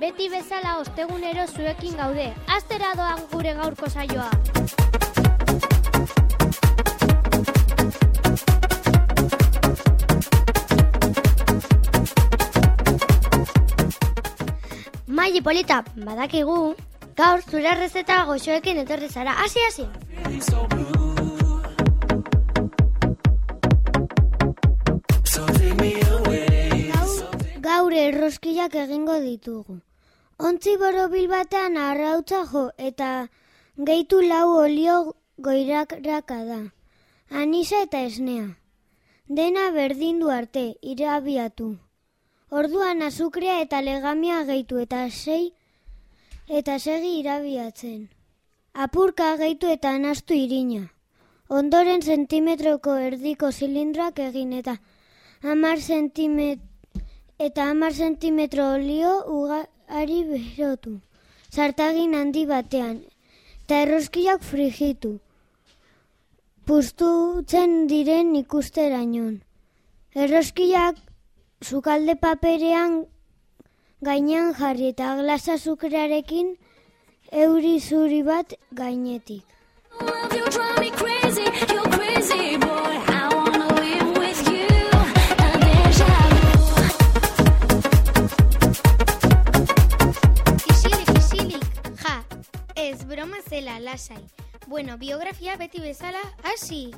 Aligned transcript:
Beti 0.00 0.28
bezala 0.28 0.78
ostegunero 0.78 1.46
zuekin 1.48 1.96
gaude. 1.96 2.26
Astera 2.56 2.92
doan 2.98 3.22
gure 3.32 3.54
gaurko 3.58 3.88
saioa. 3.90 4.30
Maili 15.08 15.42
polita, 15.42 15.82
badakigu, 15.96 16.74
gaur 17.16 17.40
zure 17.50 17.68
errezeta 17.72 18.16
goxoekin 18.28 18.82
etorri 18.82 19.08
zara. 19.08 19.32
Hasi, 19.42 19.60
hasi! 19.66 19.86
Gaur, 27.66 27.92
erroskillak 27.92 28.76
egingo 28.84 29.16
ditugu. 29.24 29.80
Ontzi 30.48 30.76
borobil 30.76 31.26
batean 31.32 31.80
arrautza 31.80 32.44
jo 32.52 32.68
eta 32.90 33.10
gehitu 33.88 34.20
lau 34.20 34.46
olio 34.60 35.00
goirakraka 35.48 36.42
da. 36.52 36.60
Anisa 37.30 37.82
eta 37.88 38.04
esnea. 38.04 38.46
Dena 39.26 39.70
berdindu 39.72 40.30
arte, 40.30 40.76
irabiatu. 40.82 41.76
Orduan 42.50 43.02
azukrea 43.02 43.60
eta 43.62 43.80
legamia 43.82 44.44
gehitu 44.44 44.78
eta 44.78 45.08
sei 45.10 45.55
eta 46.48 46.78
segi 46.78 47.18
irabiatzen. 47.20 48.08
Apurka 48.74 49.36
gehitu 49.36 49.66
eta 49.72 49.96
nastu 49.98 50.34
irina. 50.34 50.92
Ondoren 51.48 52.02
zentimetroko 52.02 52.96
erdiko 53.08 53.50
zilindroak 53.52 54.18
egin 54.18 54.52
eta 54.52 54.76
hamar 55.42 55.80
zentimet 55.80 56.60
eta 57.38 57.70
hamar 57.70 57.92
zentimetro 57.92 58.72
olio 58.74 59.12
ugari 59.26 60.22
berotu. 60.30 61.00
Zartagin 61.52 62.14
handi 62.14 62.46
batean 62.46 63.02
eta 63.64 63.82
erroskiak 63.82 64.42
frigitu. 64.42 65.18
Pustutzen 66.66 67.86
diren 67.86 68.34
ikusterainon. 68.36 69.42
Erroskiak 70.14 70.96
sukalde 71.62 72.16
paperean 72.16 73.04
gainean 74.04 74.52
jarri 74.54 74.88
eta 74.92 75.14
glasa 75.16 75.56
sukrearekin 75.58 76.56
euri 77.32 77.80
zuri 77.80 78.22
bat 78.22 78.52
gainetik. 78.72 79.44
Ja, 92.04 92.22
ez 92.76 93.04
broma 93.04 93.40
zela, 93.48 93.80
lasai. 93.80 94.22
Bueno, 94.66 94.98
biografia 94.98 95.56
beti 95.56 95.80
bezala, 95.80 96.20
hasi. 96.44 96.92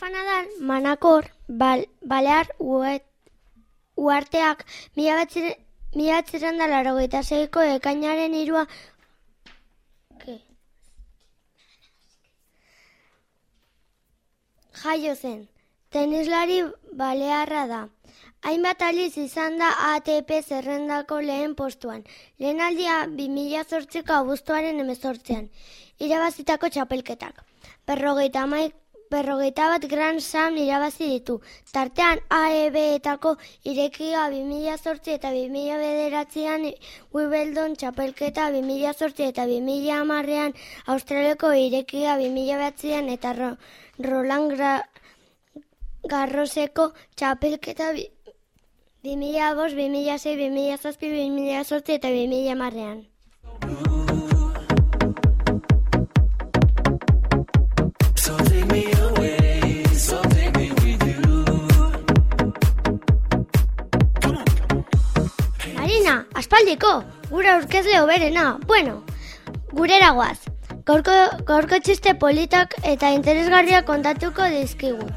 Rafa 0.00 0.12
Nadal, 0.12 0.46
Manakor, 0.60 1.30
Bal, 1.46 1.86
Balear, 2.00 2.46
Uet, 2.58 3.04
Uarteak, 3.96 4.64
mila 4.96 5.16
batzire- 5.18 5.58
mila 5.94 6.22
batzaren 6.22 6.56
da 6.58 6.66
larogeita 6.70 7.20
zeiko 7.22 7.60
ekainaren 7.60 8.34
irua... 8.34 8.62
Ke? 10.24 10.38
Jaio 14.84 15.14
zen, 15.14 15.48
tenislari 15.90 16.62
balearra 17.02 17.66
da. 17.74 17.82
Hainbat 18.48 18.80
aliz 18.88 19.18
izan 19.18 19.58
da 19.60 19.68
ATP 19.92 20.32
zerrendako 20.40 21.20
lehen 21.20 21.54
postuan. 21.54 22.06
Lehen 22.38 22.60
aldia 22.70 23.02
2008ko 23.06 24.22
abuztuaren 24.22 24.80
emezortzean. 24.80 25.50
Irabazitako 26.00 26.70
txapelketak. 26.72 27.44
Berrogeita, 27.86 28.46
amaik, 28.48 28.79
berrogeita 29.10 29.66
bat 29.72 29.84
Grand 29.90 30.20
Slam 30.22 30.56
irabazi 30.56 31.08
ditu. 31.10 31.40
Tartean 31.72 32.20
AEB-etako 32.30 33.34
irekia 33.64 34.28
2008 34.30 35.14
eta 35.16 35.32
2009an 35.34 36.68
Wimbledon 37.12 37.74
txapelketa 37.76 38.50
2008 38.54 39.26
eta 39.28 39.46
2010an 39.50 40.54
Australiako 40.86 41.52
irekia 41.66 42.16
2009an 42.22 43.10
eta 43.16 43.32
Ro- 43.34 43.56
Roland 43.98 44.54
Gra 44.56 44.72
Garroseko 46.08 46.92
txapelketa 47.16 47.92
bi- 47.92 48.08
2005, 49.02 49.74
2006, 49.76 50.36
2007, 50.36 51.14
2008 51.16 51.94
eta 51.98 52.08
2010an. 52.08 53.09
Aspaldiko, 66.60 67.04
gura 67.30 67.54
aurkezle 67.54 68.00
hoberena. 68.00 68.58
Bueno, 68.66 69.02
gurera 69.72 70.10
goaz. 70.18 70.38
Gaurko, 70.90 71.16
gaurko 71.48 71.78
txiste 71.80 72.14
politak 72.24 72.74
eta 72.92 73.10
interesgarriak 73.16 73.86
kontatuko 73.86 74.48
dizkigu. 74.56 75.08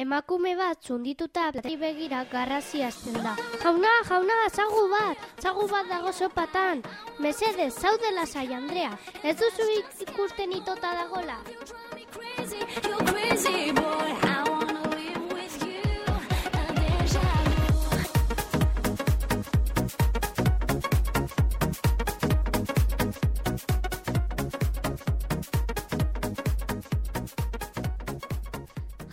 Emakume 0.00 0.52
bat 0.56 0.78
zundituta 0.86 1.48
platei 1.52 1.74
begira 1.80 2.20
garrazi 2.32 2.82
hasten 2.86 3.16
da. 3.24 3.32
Jauna, 3.64 3.90
jauna, 4.08 4.36
zagu 4.54 4.84
bat, 4.92 5.24
zagu 5.42 5.66
bat 5.72 5.88
dago 5.90 6.12
sopatan. 6.12 6.82
Mesedez, 7.18 7.72
zaude 7.74 8.12
lasai, 8.14 8.46
Andrea. 8.54 8.92
Ez 9.24 9.36
duzu 9.42 9.66
ik- 9.78 10.08
ikusten 10.08 10.52
itota 10.60 10.94
dagola. 11.02 11.36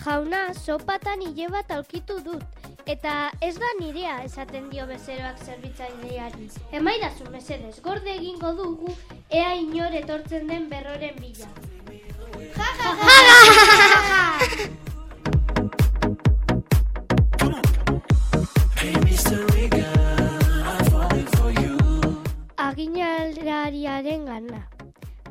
Jauna, 0.07 0.53
sopatan 0.55 1.19
hile 1.19 1.49
bat 1.51 1.71
aurkitu 1.75 2.15
dut. 2.23 2.43
Eta 2.87 3.13
ez 3.43 3.57
da 3.59 3.71
nirea 3.79 4.13
esaten 4.23 4.69
dio 4.71 4.85
bezeroak 4.87 5.41
zerbitzaileari. 5.43 6.47
Emaidazu 6.79 7.27
mesedez, 7.33 7.73
gorde 7.83 8.13
egingo 8.13 8.53
dugu 8.55 8.93
ea 9.27 9.51
inor 9.59 9.97
etortzen 9.99 10.47
den 10.47 10.69
berroren 10.71 11.19
bila. 11.19 11.51
Aginalariaren 22.69 24.25
gana. 24.31 24.63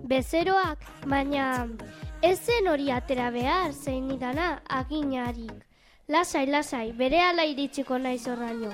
Bezeroak, 0.04 0.84
baina 1.09 1.47
ez 2.28 2.39
zen 2.47 2.69
hori 2.73 2.91
atera 2.97 3.31
behar 3.34 3.73
zein 3.73 4.11
idana 4.17 4.49
aginarik. 4.81 5.57
Lasai, 6.09 6.47
lasai, 6.55 6.87
bere 7.03 7.21
ala 7.28 7.45
iritsiko 7.55 7.99
naiz 7.99 8.23
horraino. 8.31 8.73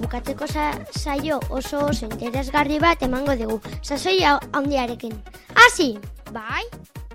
Bukatzeko 0.00 0.46
sa- 0.46 0.78
saio 0.90 1.40
oso 1.50 1.86
oso 1.90 2.06
interesgarri 2.06 2.78
bat 2.78 3.02
emango 3.02 3.34
dugu. 3.36 3.60
Sasoi 3.82 4.20
hau- 4.24 4.40
handiarekin. 4.52 5.14
Hasi! 5.54 5.98
Bai? 6.32 6.64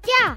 Ja! 0.07 0.35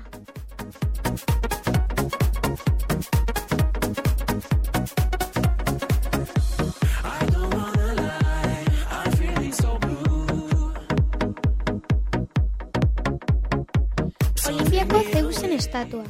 Olimpiako 14.46 15.00
Zeusen 15.12 15.52
estatua. 15.52 16.04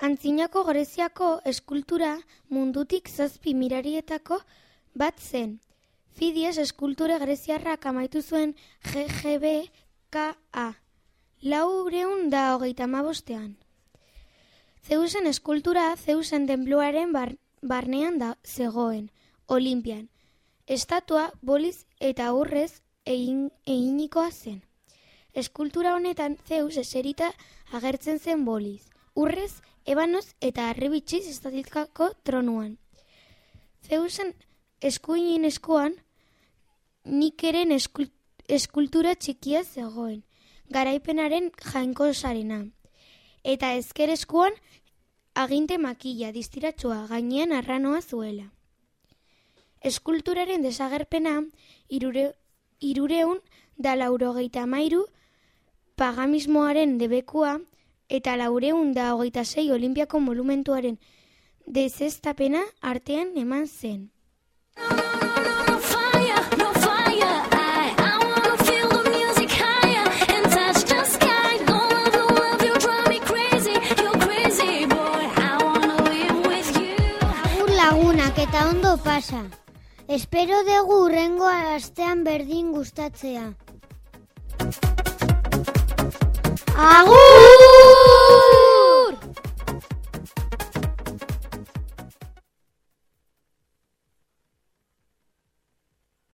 Antzinako 0.00 0.62
Greziako 0.64 1.26
eskultura 1.44 2.14
mundutik 2.48 3.08
zazpi 3.08 3.52
mirarietako 3.52 4.38
bat 4.94 5.18
zen. 5.20 5.58
Fidies 6.16 6.56
eskultura 6.62 7.18
greziarrak 7.20 7.84
amaitu 7.90 8.22
zuen 8.22 8.54
GGBKA. 8.86 10.66
Laureun 11.42 12.30
da 12.30 12.54
hogeita 12.54 12.84
amabostean. 12.88 13.58
Zeusen 14.88 15.26
eskultura 15.26 15.90
Zeusen 15.96 16.46
denpluaren 16.48 17.12
bar, 17.12 17.34
barnean 17.60 18.16
da 18.18 18.38
zegoen, 18.42 19.10
Olimpian. 19.48 20.08
Estatua 20.66 21.28
boliz 21.42 21.84
eta 22.00 22.32
urrez 22.32 22.80
egin, 23.04 23.50
eginikoa 23.66 24.30
zen. 24.30 24.62
Eskultura 25.36 25.90
honetan 25.94 26.38
Zeus 26.48 26.78
eserita 26.80 27.26
agertzen 27.76 28.18
zen 28.18 28.46
boliz, 28.46 28.86
urrez, 29.12 29.60
ebanoz 29.84 30.24
eta 30.40 30.70
arribitxiz 30.70 31.26
estatikako 31.28 32.06
tronuan. 32.24 32.78
Zeusen 33.84 34.30
eskuinen 34.80 35.44
eskuan 35.44 35.98
nikeren 37.04 37.74
eskul, 37.76 38.08
eskultura 38.48 39.12
txikia 39.14 39.60
zegoen, 39.64 40.22
garaipenaren 40.72 41.50
jainkosarena. 41.66 42.62
Eta 43.44 43.74
ezker 43.76 44.14
eskuan 44.14 44.56
aginte 45.34 45.76
makila 45.76 46.30
distiratsua 46.32 47.02
gainean 47.10 47.52
arranoa 47.52 48.00
zuela. 48.00 48.48
Eskulturaren 49.84 50.64
desagerpena 50.64 51.42
irure, 51.90 52.30
irureun 52.80 53.44
da 53.76 53.98
laurogeita 54.00 54.64
mairu 54.64 55.04
pagamismoaren 55.96 56.98
debekua 57.00 57.56
eta 58.08 58.36
laureun 58.36 58.92
da 58.94 59.12
hogeita 59.14 59.44
sei 59.44 59.70
olimpiako 59.72 60.20
monumentuaren 60.20 60.98
dezestapena 61.66 62.62
artean 62.80 63.32
eman 63.36 63.66
zen. 63.66 64.10
Lagunak 77.76 78.38
eta 78.38 78.68
ondo 78.68 78.96
pasa. 79.04 79.44
Espero 80.08 80.62
dugu 80.68 81.04
urrengo 81.06 81.46
astean 81.46 82.24
berdin 82.24 82.72
gustatzea. 82.72 83.54
Agur! 86.76 88.65